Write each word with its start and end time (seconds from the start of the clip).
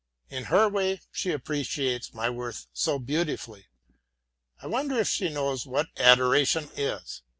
In 0.31 0.45
her 0.45 0.67
way 0.67 0.99
she 1.11 1.29
appreciates 1.29 2.11
my 2.11 2.27
worth 2.27 2.65
so 2.73 2.97
beautifully. 2.97 3.67
I 4.59 4.65
wonder 4.65 4.97
if 4.97 5.07
she 5.09 5.29
knows 5.29 5.67
what 5.67 5.89
adoration 5.95 6.71
is? 6.75 7.21